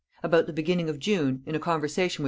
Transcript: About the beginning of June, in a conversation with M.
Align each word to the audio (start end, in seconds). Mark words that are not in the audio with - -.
About 0.23 0.47
the 0.47 0.53
beginning 0.53 0.89
of 0.89 0.97
June, 0.97 1.43
in 1.45 1.53
a 1.53 1.59
conversation 1.59 2.13
with 2.13 2.17
M. 2.17 2.19